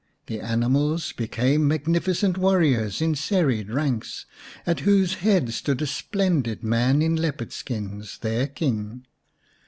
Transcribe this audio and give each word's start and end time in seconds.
The 0.25 0.39
animals 0.39 1.11
became 1.11 1.67
magnificent 1.67 2.35
warriors 2.35 3.03
in 3.03 3.13
serried 3.13 3.69
ranks, 3.69 4.25
at 4.65 4.79
whose 4.79 5.13
head 5.21 5.53
stood 5.53 5.79
a 5.83 5.85
splendid 5.85 6.63
man 6.63 7.03
in 7.03 7.15
leopard 7.15 7.51
skins, 7.53 8.17
their 8.17 8.47
King. 8.47 9.05